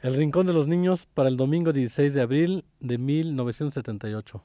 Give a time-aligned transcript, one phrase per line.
[0.00, 4.44] El Rincón de los Niños para el domingo 16 de abril de 1978.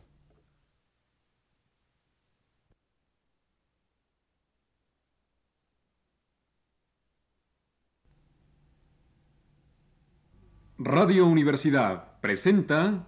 [10.80, 13.06] Radio Universidad presenta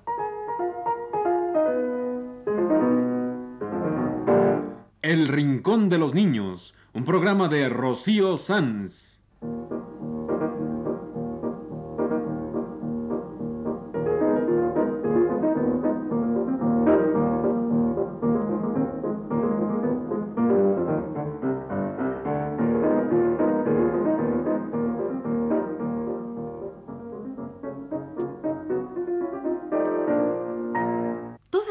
[5.01, 9.19] El Rincón de los Niños, un programa de Rocío Sanz.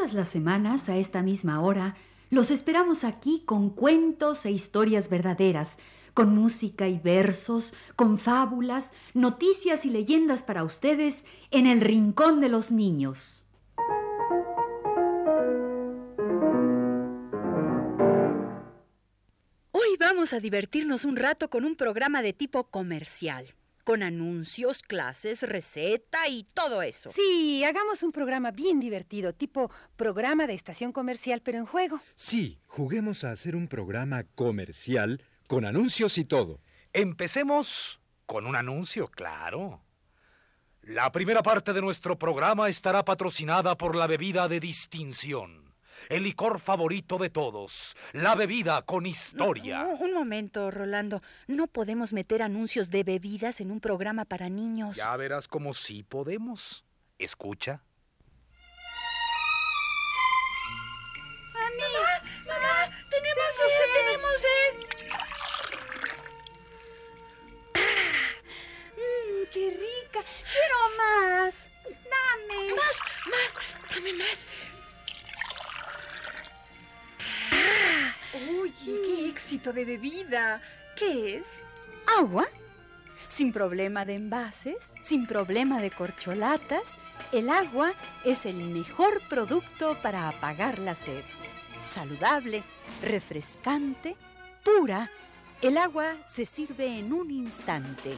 [0.05, 1.95] Todas las semanas, a esta misma hora,
[2.29, 5.79] los esperamos aquí con cuentos e historias verdaderas,
[6.13, 12.49] con música y versos, con fábulas, noticias y leyendas para ustedes en el Rincón de
[12.49, 13.45] los Niños.
[19.71, 23.55] Hoy vamos a divertirnos un rato con un programa de tipo comercial,
[23.85, 27.11] con anuncios, clases, receta y todo eso.
[27.13, 32.01] Sí, hagamos un programa bien divertido, tipo programa de estación comercial, pero en juego.
[32.15, 36.59] Sí, juguemos a hacer un programa comercial con anuncios y todo.
[36.91, 39.83] Empecemos con un anuncio, claro.
[40.81, 45.64] La primera parte de nuestro programa estará patrocinada por la bebida de distinción,
[46.09, 49.83] el licor favorito de todos, la bebida con historia.
[49.83, 51.21] No, un momento, Rolando.
[51.47, 54.95] No podemos meter anuncios de bebidas en un programa para niños.
[54.95, 56.83] Ya verás cómo sí podemos.
[57.17, 57.81] Escucha.
[63.09, 63.89] ¡Tenemos sed!
[63.93, 64.73] ¡Tenemos sed!
[68.95, 70.19] ¡Mmm, qué rica!
[70.51, 71.53] ¡Quiero más!
[71.83, 72.61] ¡Dame!
[72.75, 72.97] ¡Más!
[73.25, 73.51] ¡Más!
[73.89, 74.39] ¡Dame más!
[78.35, 80.61] Oye, qué éxito de bebida.
[80.97, 81.47] ¿Qué es?
[82.19, 82.45] Agua,
[83.27, 86.97] sin problema de envases, sin problema de corcholatas,
[87.31, 87.93] el agua
[88.25, 91.23] es el mejor producto para apagar la sed.
[91.81, 92.63] Saludable,
[93.01, 94.17] refrescante,
[94.65, 95.09] pura.
[95.61, 98.17] El agua se sirve en un instante.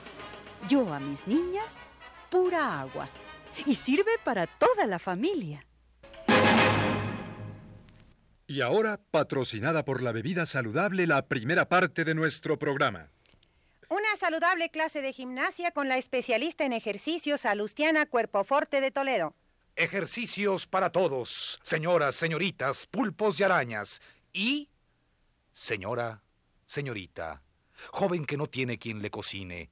[0.68, 1.78] Yo a mis niñas,
[2.32, 3.08] pura agua.
[3.68, 5.67] Y sirve para toda la familia.
[8.50, 13.10] Y ahora, patrocinada por la bebida saludable, la primera parte de nuestro programa.
[13.90, 19.36] Una saludable clase de gimnasia con la especialista en ejercicios Salustiana Cuerpoforte de Toledo.
[19.76, 24.02] Ejercicios para todos, señoras, señoritas, pulpos y arañas.
[24.32, 24.70] Y,
[25.52, 26.24] señora,
[26.66, 27.42] señorita,
[27.92, 29.70] joven que no tiene quien le cocine,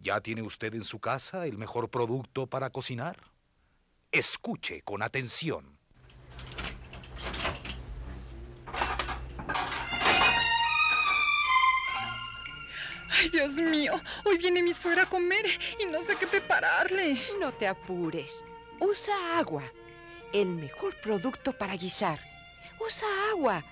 [0.00, 3.16] ¿ya tiene usted en su casa el mejor producto para cocinar?
[4.10, 5.77] Escuche con atención.
[13.18, 15.44] Ay, Dios mío, hoy viene mi suegra a comer
[15.80, 17.20] y no sé qué prepararle.
[17.40, 18.44] No te apures.
[18.78, 19.64] Usa agua.
[20.32, 22.20] El mejor producto para guisar.
[22.78, 23.64] Usa agua.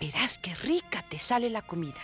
[0.00, 2.00] Verás qué rica te sale la comida.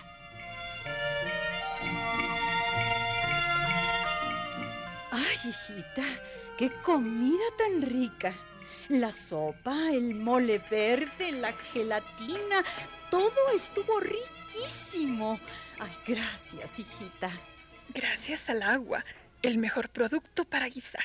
[5.11, 6.05] Ay, hijita,
[6.57, 8.34] qué comida tan rica.
[8.89, 12.63] La sopa, el mole verde, la gelatina,
[13.11, 15.41] todo estuvo riquísimo.
[15.81, 17.33] Ay, gracias, hijita.
[17.93, 19.05] Gracias al agua,
[19.43, 21.03] el mejor producto para guisar.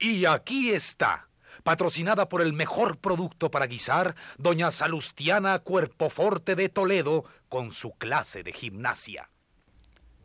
[0.00, 1.28] Y aquí está,
[1.62, 8.42] patrocinada por el mejor producto para guisar, doña Salustiana Cuerpoforte de Toledo, con su clase
[8.42, 9.30] de gimnasia.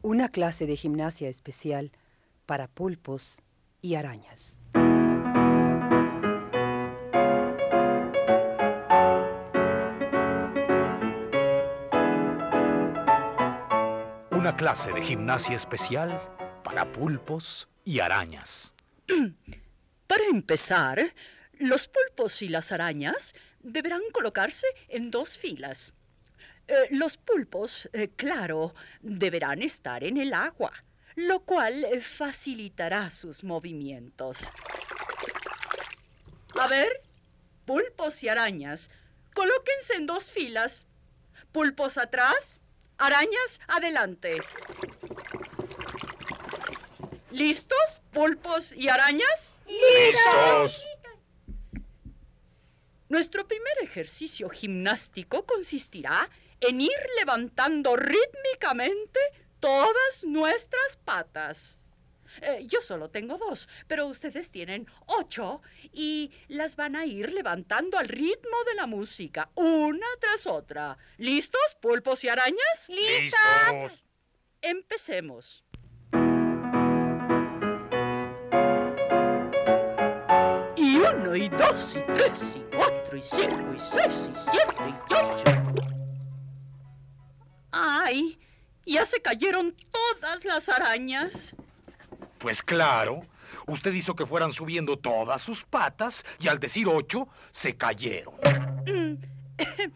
[0.01, 1.91] Una clase de gimnasia especial
[2.47, 3.43] para pulpos
[3.81, 4.59] y arañas.
[14.31, 16.21] Una clase de gimnasia especial
[16.63, 18.73] para pulpos y arañas.
[20.07, 21.13] Para empezar,
[21.59, 25.93] los pulpos y las arañas deberán colocarse en dos filas.
[26.67, 30.71] Eh, los pulpos, eh, claro, deberán estar en el agua,
[31.27, 34.49] lo cual facilitará sus movimientos.
[36.57, 37.01] A ver,
[37.65, 38.89] pulpos y arañas,
[39.33, 40.87] colóquense en dos filas.
[41.51, 42.61] Pulpos atrás,
[42.97, 44.37] arañas adelante.
[47.31, 49.53] ¿Listos, pulpos y arañas?
[49.67, 50.81] ¡Listos!
[53.09, 56.29] Nuestro primer ejercicio gimnástico consistirá
[56.61, 59.19] en ir levantando rítmicamente
[59.59, 61.77] todas nuestras patas.
[62.41, 65.61] Eh, yo solo tengo dos, pero ustedes tienen ocho
[65.91, 70.97] y las van a ir levantando al ritmo de la música, una tras otra.
[71.17, 72.87] ¿Listos, pulpos y arañas?
[72.87, 74.03] ¡Listos!
[74.61, 75.63] Empecemos.
[80.75, 85.13] Y uno, y dos, y tres, y cuatro, y cinco, y seis, y siete, y
[85.13, 85.43] ocho.
[87.71, 88.39] ¡Ay!
[88.85, 91.53] Ya se cayeron todas las arañas.
[92.39, 93.21] Pues claro,
[93.67, 98.35] usted hizo que fueran subiendo todas sus patas y al decir ocho, se cayeron.
[98.85, 99.17] Mm,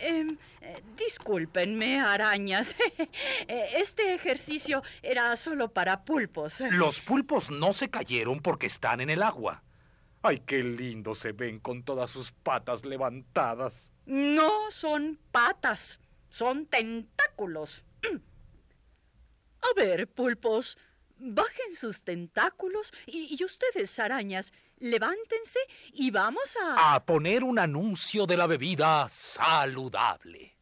[0.00, 2.76] em, eh, discúlpenme, arañas.
[3.48, 6.60] Este ejercicio era solo para pulpos.
[6.70, 9.62] Los pulpos no se cayeron porque están en el agua.
[10.22, 13.92] ¡Ay, qué lindo se ven con todas sus patas levantadas!
[14.04, 17.84] No son patas, son tentáculos.
[19.62, 20.78] A ver, pulpos,
[21.16, 25.58] bajen sus tentáculos y, y ustedes, arañas, levántense
[25.92, 26.94] y vamos a...
[26.94, 30.54] A poner un anuncio de la bebida saludable.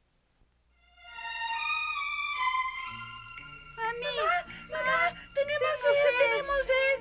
[5.35, 6.15] ¡Tenemos sed!
[6.19, 6.99] ¡Tenemos sed!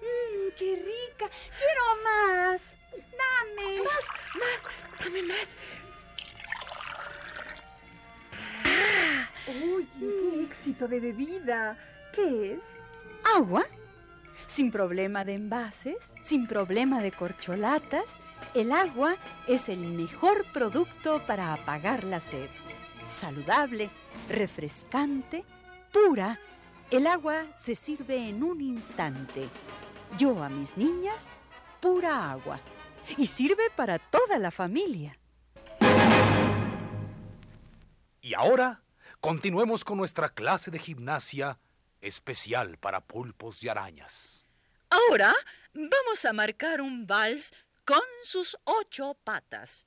[0.00, 1.30] Mmm, qué rica.
[1.58, 2.74] Quiero más.
[2.92, 3.70] Dame.
[5.00, 5.48] ¡Dame más!
[9.46, 11.76] ¡Uy, qué éxito de bebida!
[12.14, 12.60] ¿Qué es?
[13.36, 13.66] ¿Agua?
[14.46, 18.20] Sin problema de envases, sin problema de corcholatas,
[18.54, 19.16] el agua
[19.48, 22.48] es el mejor producto para apagar la sed.
[23.08, 23.90] Saludable,
[24.28, 25.44] refrescante,
[25.92, 26.38] pura.
[26.90, 29.48] El agua se sirve en un instante.
[30.18, 31.28] Yo a mis niñas,
[31.80, 32.60] pura agua.
[33.16, 35.18] Y sirve para toda la familia.
[38.20, 38.82] Y ahora,
[39.22, 41.56] continuemos con nuestra clase de gimnasia
[42.00, 44.44] especial para pulpos y arañas.
[44.90, 45.32] Ahora
[45.72, 47.54] vamos a marcar un vals
[47.84, 49.86] con sus ocho patas.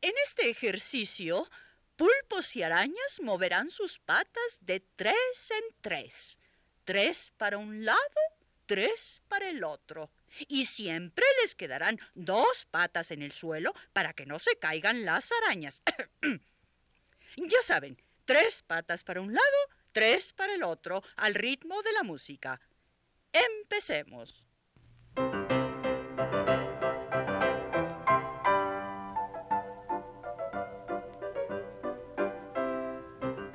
[0.00, 1.50] En este ejercicio,
[1.96, 6.38] pulpos y arañas moverán sus patas de tres en tres.
[6.84, 8.20] Tres para un lado,
[8.66, 10.08] tres para el otro.
[10.46, 15.32] Y siempre les quedarán dos patas en el suelo para que no se caigan las
[15.32, 15.82] arañas.
[17.36, 17.98] ya saben,
[18.28, 19.58] tres patas para un lado,
[19.90, 22.60] tres para el otro, al ritmo de la música.
[23.32, 24.44] Empecemos.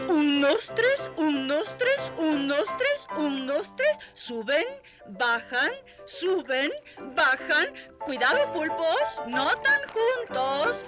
[0.10, 4.00] Un, dos, tres, un, dos, tres, un, dos, tres, un, dos, tres.
[4.16, 4.66] Suben,
[5.06, 5.72] bajan,
[6.06, 6.72] suben,
[7.16, 7.72] bajan.
[8.00, 10.84] Cuidado, pulpos, no tan juntos.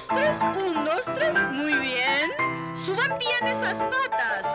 [0.00, 1.38] Dos, tres, un, dos, tres.
[1.52, 2.30] Muy bien.
[2.74, 4.46] Suban bien esas patas.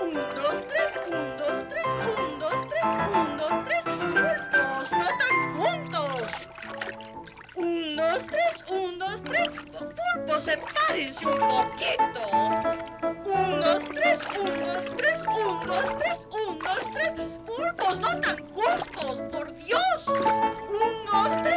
[0.00, 3.84] Un, dos, tres, un, dos, tres, un, dos, tres, un, dos, tres.
[3.84, 6.22] Pulpos, no tan juntos.
[7.56, 9.50] Un, dos, tres, un, dos, tres.
[9.50, 12.22] Pulpos, sepárense un poquito.
[13.26, 17.14] Un, dos, tres, un, dos, tres, un, dos, tres, un, dos, tres.
[17.44, 20.06] Pulpos, no tan justos, por Dios.
[20.08, 21.51] Un, dos, tres,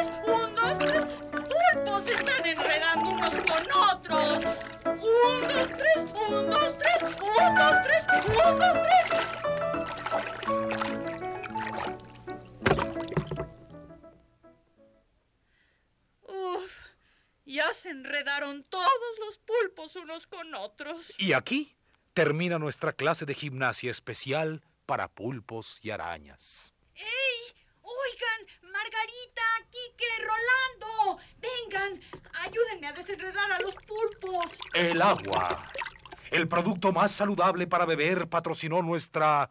[18.70, 21.14] todos los pulpos unos con otros.
[21.18, 21.76] Y aquí
[22.14, 26.74] termina nuestra clase de gimnasia especial para pulpos y arañas.
[26.96, 27.06] ¡Ey!
[27.82, 32.02] Oigan, Margarita, Quique, Rolando, vengan,
[32.34, 34.58] ayúdenme a desenredar a los pulpos.
[34.74, 35.72] El agua.
[36.32, 39.50] El producto más saludable para beber patrocinó nuestra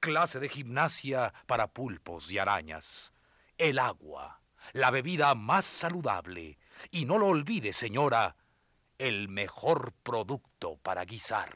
[0.00, 3.12] clase de gimnasia para pulpos y arañas.
[3.58, 4.40] El agua,
[4.72, 6.58] la bebida más saludable.
[6.90, 8.36] Y no lo olvide, señora,
[8.98, 11.50] el mejor producto para guisar.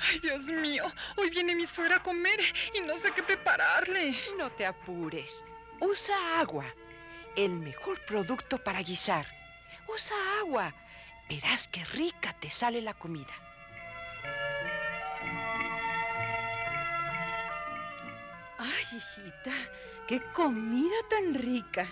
[0.00, 2.40] Ay, Dios mío, hoy viene mi suegra a comer
[2.74, 4.16] y no sé qué prepararle.
[4.36, 5.44] No te apures.
[5.80, 6.66] Usa agua.
[7.36, 9.26] El mejor producto para guisar.
[9.88, 10.72] Usa agua.
[11.28, 13.41] Verás qué rica te sale la comida.
[18.62, 19.52] Ay, hijita,
[20.06, 21.88] qué comida tan rica.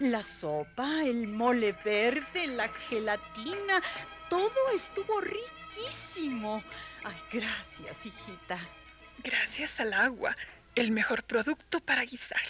[0.00, 3.80] La sopa, el mole verde, la gelatina,
[4.28, 6.60] todo estuvo riquísimo.
[7.04, 8.58] Ay, gracias, hijita.
[9.22, 10.36] Gracias al agua,
[10.74, 12.40] el mejor producto para guisar.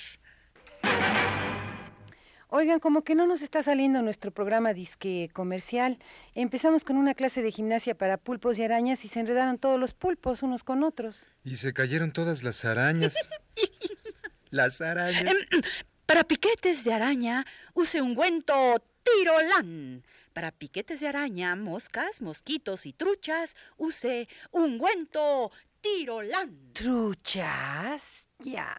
[2.50, 5.99] Oigan, como que no nos está saliendo nuestro programa disque comercial.
[6.35, 9.93] Empezamos con una clase de gimnasia para pulpos y arañas y se enredaron todos los
[9.93, 11.17] pulpos unos con otros.
[11.45, 13.17] Y se cayeron todas las arañas.
[14.50, 15.25] las arañas.
[15.25, 15.61] Em,
[16.07, 20.02] para piquetes de araña, use ungüento Tirolán.
[20.33, 25.52] Para piquetes de araña, moscas, mosquitos y truchas, use ungüento
[25.83, 26.73] Tirolán.
[26.73, 28.26] ¿Truchas?
[28.38, 28.75] Ya.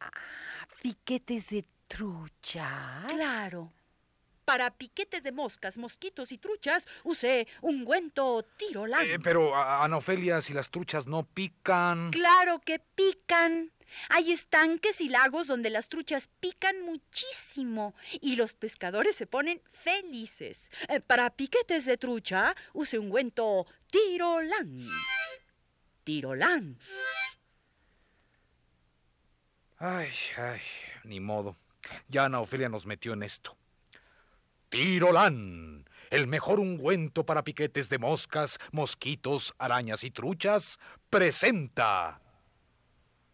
[0.82, 3.05] ¿Piquetes de truchas?
[3.13, 3.74] Claro.
[4.46, 9.05] Para piquetes de moscas, mosquitos y truchas, use ungüento Tirolán.
[9.05, 12.12] Eh, pero, a- Ana Ofelia, si las truchas no pican...
[12.12, 13.72] Claro que pican.
[14.10, 20.69] Hay estanques y lagos donde las truchas pican muchísimo y los pescadores se ponen felices.
[20.88, 24.89] Eh, para piquetes de trucha, use ungüento Tirolán.
[26.03, 26.79] Tirolán.
[29.77, 30.60] Ay, ay,
[31.03, 31.55] ni modo.
[32.08, 33.56] Ya Ana Ofelia nos metió en esto.
[34.70, 42.22] Tirolán, el mejor ungüento para piquetes de moscas, mosquitos, arañas y truchas, presenta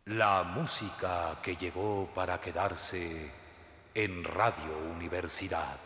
[0.06, 3.32] la música que llegó para quedarse
[3.94, 5.78] en Radio Universidad.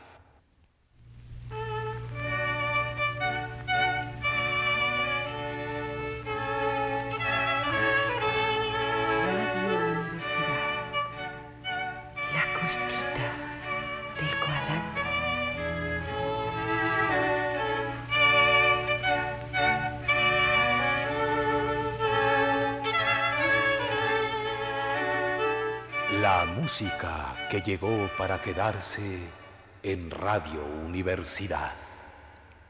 [26.69, 29.01] Música que llegó para quedarse
[29.81, 31.71] en Radio Universidad.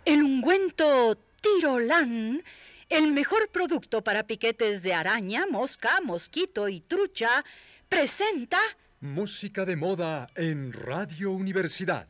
[0.06, 2.42] El ungüento Tirolán,
[2.88, 7.44] el mejor producto para piquetes de araña, mosca, mosquito y trucha,
[7.90, 8.58] presenta
[9.02, 12.08] Música de moda en Radio Universidad.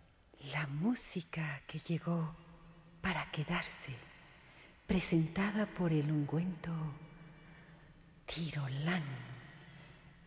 [0.51, 2.35] La música que llegó
[3.01, 3.95] para quedarse,
[4.85, 6.71] presentada por el ungüento
[8.27, 9.28] Tirolán,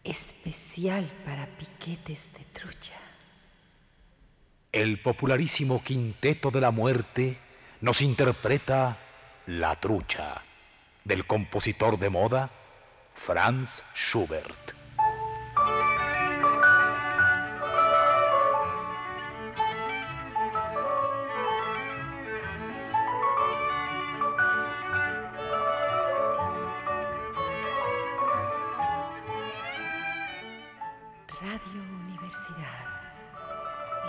[0.05, 2.99] especial para piquetes de trucha.
[4.73, 7.39] El popularísimo Quinteto de la Muerte
[7.81, 8.99] nos interpreta
[9.47, 10.43] La Trucha,
[11.05, 12.51] del compositor de moda
[13.15, 14.82] Franz Schubert.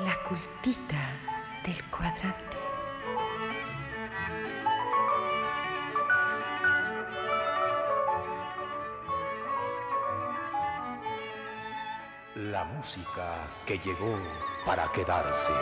[0.03, 1.01] La cultita
[1.63, 2.57] del cuadrante.
[12.35, 14.17] La música que llegó
[14.65, 15.53] para quedarse.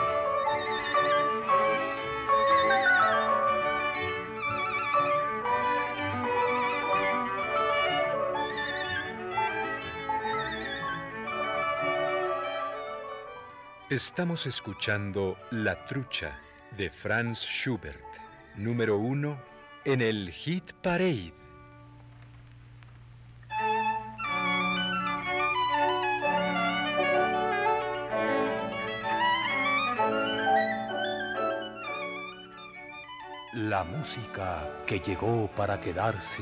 [13.91, 16.39] Estamos escuchando La Trucha
[16.77, 17.99] de Franz Schubert,
[18.55, 19.37] número uno
[19.83, 21.33] en el Hit Parade.
[33.55, 36.41] La música que llegó para quedarse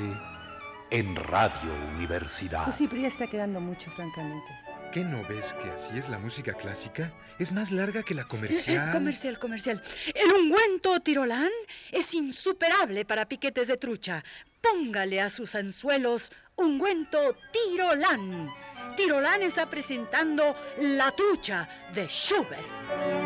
[0.91, 2.65] en Radio Universidad.
[2.65, 4.68] Pues sí, pero ya está quedando mucho, francamente.
[4.91, 7.13] ¿Qué no ves que así es la música clásica?
[7.37, 8.91] Es más larga que la Eh, comercial.
[8.91, 9.81] comercial, comercial.
[10.15, 11.51] El ungüento Tirolán
[11.91, 14.23] es insuperable para piquetes de trucha.
[14.61, 18.49] Póngale a sus anzuelos ungüento Tirolán.
[18.97, 23.18] Tirolán está presentando La trucha de Schubert.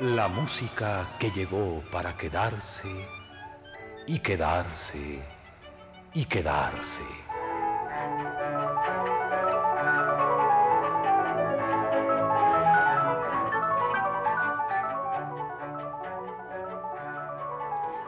[0.00, 2.86] La música que llegó para quedarse
[4.06, 5.22] y quedarse
[6.12, 7.00] y quedarse.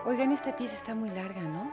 [0.04, 1.72] Oigan, esta pieza está muy larga, ¿no?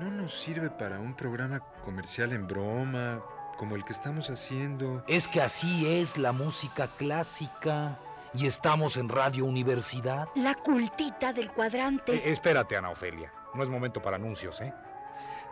[0.00, 3.20] No nos sirve para un programa comercial en broma,
[3.58, 5.04] como el que estamos haciendo.
[5.06, 7.98] Es que así es la música clásica
[8.36, 10.28] y estamos en Radio Universidad.
[10.34, 12.14] La cultita del cuadrante.
[12.14, 13.32] Eh, espérate, Ana Ofelia.
[13.54, 14.72] No es momento para anuncios, ¿eh?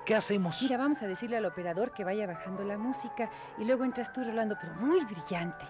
[0.05, 0.61] ¿Qué hacemos?
[0.61, 4.23] Mira, vamos a decirle al operador que vaya bajando la música y luego entras tú,
[4.23, 5.64] Rolando, pero muy brillante.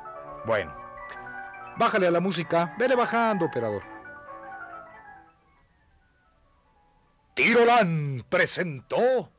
[0.44, 0.74] Bueno,
[1.76, 2.74] Bájale a la música.
[2.78, 3.82] Vele bajando, operador.
[7.34, 9.32] Tirolán presentó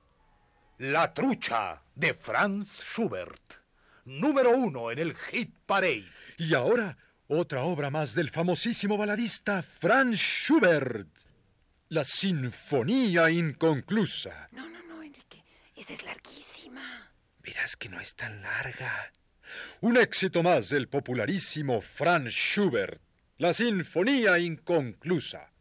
[0.77, 3.53] La trucha de Franz Schubert,
[4.03, 6.11] número uno en el hit parade.
[6.37, 11.07] Y ahora, otra obra más del famosísimo baladista Franz Schubert.
[11.89, 14.49] La Sinfonía Inconclusa.
[14.51, 15.43] No, no, no, Enrique.
[15.75, 17.11] Esa es larguísima.
[17.43, 19.11] Verás que no es tan larga.
[19.81, 23.01] Un éxito más del popularísimo Franz Schubert.
[23.37, 25.51] La Sinfonía Inconclusa.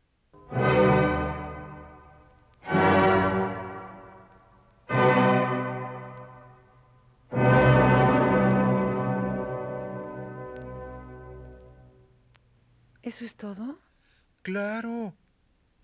[13.14, 13.78] ¿Eso es todo?
[14.42, 15.14] Claro.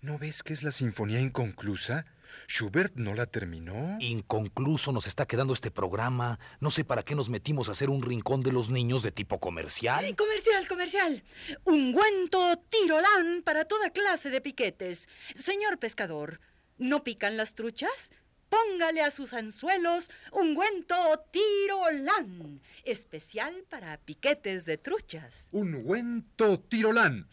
[0.01, 2.05] ¿No ves que es la Sinfonía Inconclusa?
[2.49, 3.95] Schubert no la terminó.
[4.01, 6.39] Inconcluso nos está quedando este programa.
[6.59, 9.39] No sé para qué nos metimos a hacer un rincón de los niños de tipo
[9.39, 10.13] comercial.
[10.17, 11.23] Comercial, comercial.
[11.63, 15.07] Ungüento tirolán para toda clase de piquetes.
[15.33, 16.41] Señor pescador,
[16.79, 18.11] ¿no pican las truchas?
[18.51, 20.95] Póngale a sus anzuelos ungüento
[21.31, 25.47] tirolán, especial para piquetes de truchas.
[25.53, 27.29] Ungüento tirolán.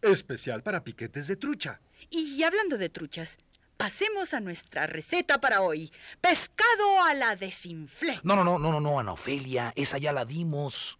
[0.00, 1.78] Especial para piquetes de trucha.
[2.08, 3.36] Y hablando de truchas,
[3.76, 5.92] pasemos a nuestra receta para hoy.
[6.22, 8.20] Pescado a la desinflé.
[8.22, 9.74] No, no, no, no, no, no, Ana Ofelia.
[9.76, 10.98] Esa ya la dimos.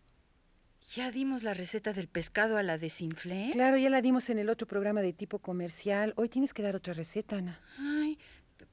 [0.94, 3.50] ¿Ya dimos la receta del pescado a la desinflé?
[3.52, 6.12] Claro, ya la dimos en el otro programa de tipo comercial.
[6.16, 7.58] Hoy tienes que dar otra receta, Ana.
[7.78, 8.18] Ay,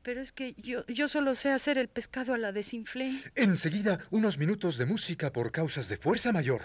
[0.03, 3.21] pero es que yo, yo solo sé hacer el pescado a la desinflé.
[3.35, 6.61] Enseguida, unos minutos de música por causas de fuerza mayor.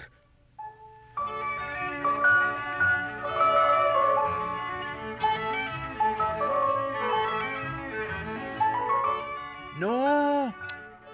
[9.79, 10.55] No,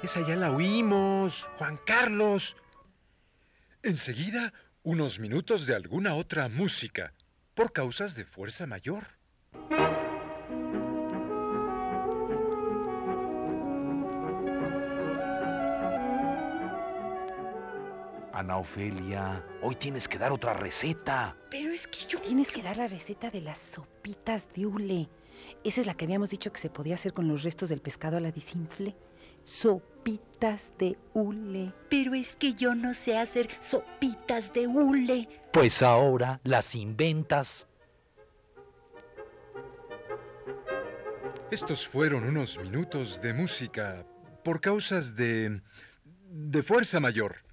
[0.03, 2.57] esa ya la oímos, Juan Carlos.
[3.83, 4.53] Enseguida,
[4.85, 7.13] unos minutos de alguna otra música,
[7.55, 9.07] por causas de fuerza mayor.
[18.43, 21.37] Ana Ofelia, hoy tienes que dar otra receta.
[21.49, 22.19] Pero es que yo...
[22.19, 25.09] Tienes que dar la receta de las sopitas de hule.
[25.63, 28.17] Esa es la que habíamos dicho que se podía hacer con los restos del pescado
[28.17, 28.97] a la desinfle.
[29.45, 31.73] Sopitas de hule.
[31.89, 35.29] Pero es que yo no sé hacer sopitas de hule.
[35.53, 37.69] Pues ahora las inventas.
[41.53, 44.05] Estos fueron unos minutos de música
[44.43, 45.63] por causas de...
[46.29, 47.52] de fuerza mayor.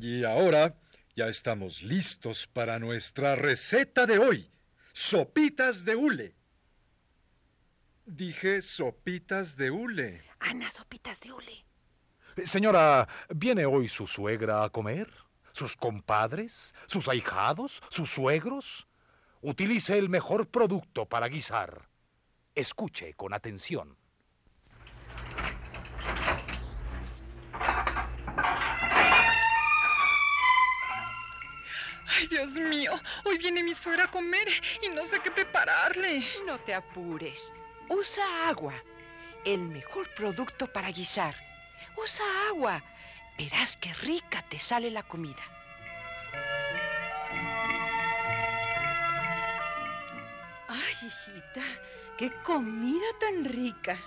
[0.00, 0.74] Y ahora
[1.14, 4.50] ya estamos listos para nuestra receta de hoy.
[4.92, 6.34] Sopitas de hule.
[8.04, 10.22] Dije sopitas de hule.
[10.40, 11.64] Ana, sopitas de hule.
[12.36, 15.12] Eh, Señora, ¿viene hoy su suegra a comer?
[15.52, 16.74] ¿Sus compadres?
[16.86, 17.80] ¿Sus ahijados?
[17.90, 18.88] ¿Sus suegros?
[19.42, 21.88] Utilice el mejor producto para guisar.
[22.54, 23.96] Escuche con atención.
[32.28, 34.48] Dios mío, hoy viene mi suegra a comer
[34.82, 36.26] y no sé qué prepararle.
[36.46, 37.52] No te apures.
[37.88, 38.74] Usa agua.
[39.44, 41.34] El mejor producto para guisar.
[41.96, 42.82] Usa agua.
[43.36, 45.42] Verás qué rica te sale la comida.
[50.68, 51.64] Ay, hijita,
[52.18, 53.98] qué comida tan rica.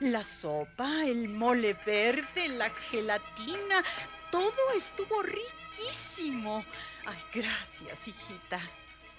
[0.00, 3.82] La sopa, el mole verde, la gelatina,
[4.30, 6.64] todo estuvo riquísimo.
[7.04, 8.60] Ay, gracias, hijita.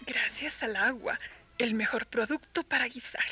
[0.06, 1.20] Gracias al agua,
[1.58, 3.26] el mejor producto para guisar.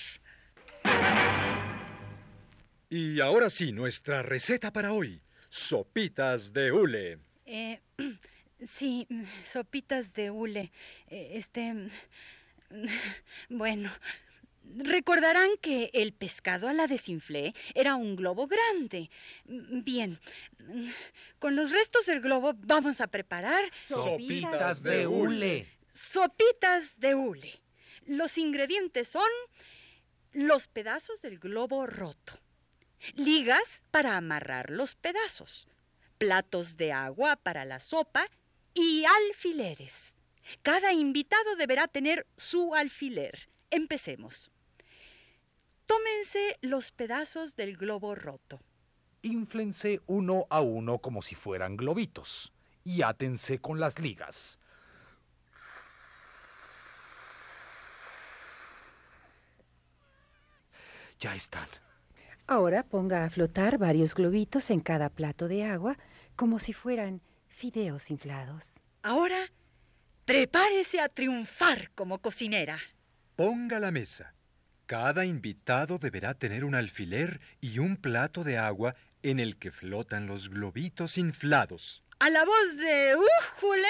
[2.89, 5.21] Y ahora sí, nuestra receta para hoy.
[5.49, 7.19] Sopitas de hule.
[7.45, 7.79] Eh,
[8.61, 9.07] sí,
[9.45, 10.71] sopitas de hule.
[11.09, 11.73] Eh, Este.
[13.49, 13.89] Bueno.
[14.75, 19.09] Recordarán que el pescado a la desinflé era un globo grande.
[19.45, 20.19] Bien,
[21.39, 25.67] con los restos del globo vamos a preparar Sopitas de hule.
[25.93, 27.61] sopitas de hule.
[28.05, 29.29] Los ingredientes son
[30.33, 32.39] los pedazos del globo roto,
[33.15, 35.67] ligas para amarrar los pedazos,
[36.17, 38.29] platos de agua para la sopa
[38.73, 40.15] y alfileres.
[40.61, 43.49] Cada invitado deberá tener su alfiler.
[43.71, 44.51] Empecemos.
[45.87, 48.59] Tómense los pedazos del globo roto.
[49.21, 54.59] Inflense uno a uno como si fueran globitos y átense con las ligas.
[61.19, 61.67] Ya están.
[62.45, 65.97] Ahora ponga a flotar varios globitos en cada plato de agua
[66.35, 68.63] como si fueran fideos inflados.
[69.01, 69.51] Ahora,
[70.25, 72.77] prepárese a triunfar como cocinera.
[73.35, 74.36] Ponga la mesa.
[74.87, 80.27] Cada invitado deberá tener un alfiler y un plato de agua en el que flotan
[80.27, 82.05] los globitos inflados.
[82.19, 83.89] A la voz de Újule,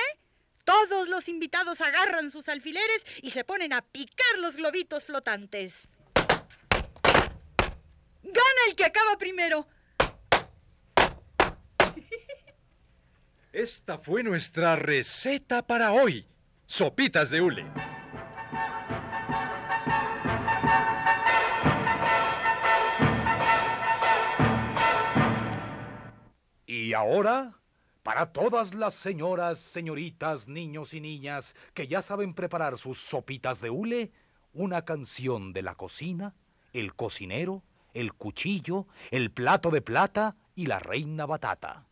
[0.64, 5.88] todos los invitados agarran sus alfileres y se ponen a picar los globitos flotantes.
[8.24, 9.68] Gana el que acaba primero.
[13.54, 16.26] Esta fue nuestra receta para hoy.
[16.66, 17.66] Sopitas de hule.
[26.88, 27.52] Y ahora,
[28.02, 33.69] para todas las señoras, señoritas, niños y niñas que ya saben preparar sus sopitas de
[33.69, 34.13] hule,
[34.54, 36.34] una canción de la cocina,
[36.71, 37.62] el cocinero,
[37.93, 41.84] el cuchillo, el plato de plata y la reina batata.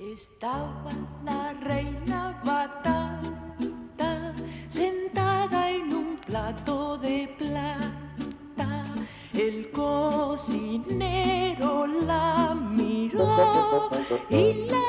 [0.00, 0.90] Estaba
[1.22, 2.77] la reina batata
[14.30, 14.87] il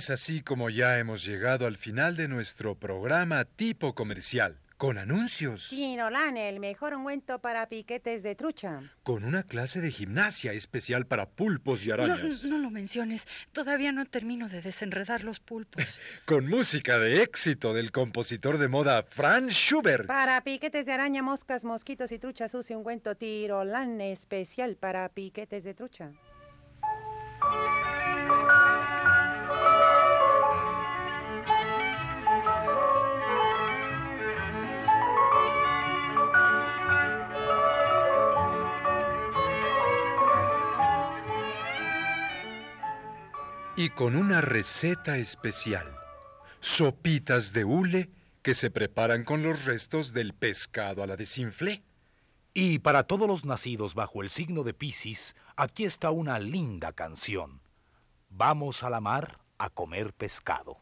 [0.00, 5.68] es así como ya hemos llegado al final de nuestro programa tipo comercial, con anuncios,
[5.68, 8.80] Tirolane, el mejor ungüento para piquetes de trucha.
[9.02, 13.28] con una clase de gimnasia especial para pulpos y arañas, no lo menciones.
[13.52, 15.84] Todavía no termino de desenredar los pulpos.
[16.24, 20.06] con música de éxito del compositor de moda Franz Schubert.
[20.06, 25.74] Para piquetes de araña, moscas, mosquitos y trucha sucia, ungüento tirolane especial para piquetes de
[25.74, 26.10] trucha.
[43.82, 45.86] Y con una receta especial.
[46.60, 48.10] Sopitas de hule
[48.42, 51.82] que se preparan con los restos del pescado a la desinflé.
[52.52, 57.62] Y para todos los nacidos bajo el signo de Piscis, aquí está una linda canción.
[58.28, 60.76] Vamos a la mar a comer pescado.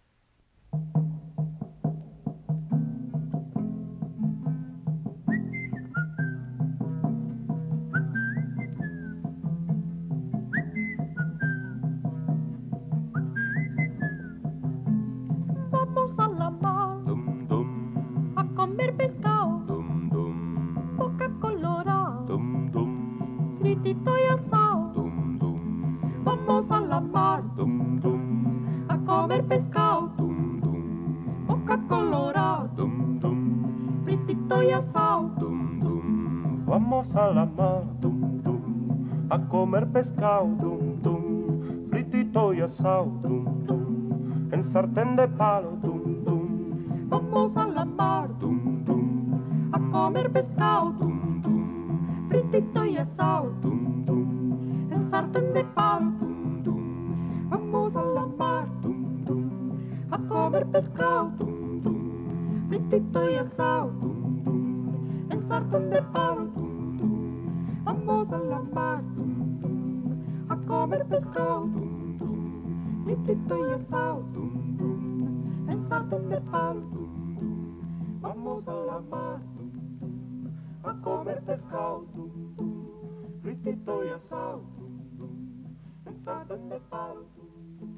[39.98, 47.08] Pescado, dum, dum, fritito y asado, dum, en sartén de palo, dum, dum.
[47.08, 54.88] Vamos a la mar, dum, dum, a comer pescado, dum, dum, fritito y asado, dum,
[54.92, 59.50] en sartén de palo, dum, dum, Vamos a la mar, dum, dum,
[60.12, 66.46] a comer pescado, dum, dum, fritito y asado, dum, en sartén de palo.
[66.54, 69.17] dum, dum, Vamos a la mar, dum,
[70.68, 76.80] comer pescado, dum, dum, fritito y asado, dum, dum, en sartén de palo.
[76.92, 78.20] dum, dum.
[78.20, 80.52] Vamos a la mar, dum, dum,
[80.84, 85.76] a comer pescado, dum, dum, fritito y asado, dum, dum,
[86.06, 87.94] en sartén de palo, dum, dum.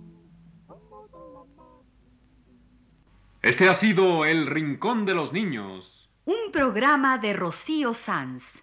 [0.68, 1.82] Vamos a la mar.
[3.42, 6.08] Este ha sido El Rincón de los Niños.
[6.24, 8.62] Un programa de Rocío Sanz.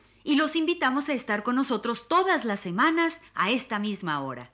[0.23, 4.51] y los invitamos a estar con nosotros todas las semanas a esta misma hora.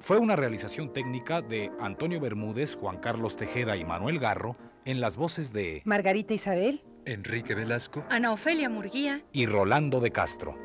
[0.00, 5.16] Fue una realización técnica de Antonio Bermúdez, Juan Carlos Tejeda y Manuel Garro en las
[5.16, 6.82] voces de Margarita Isabel.
[7.04, 8.04] Enrique Velasco.
[8.10, 9.22] Ana Ofelia Murguía.
[9.32, 10.56] y Rolando de Castro.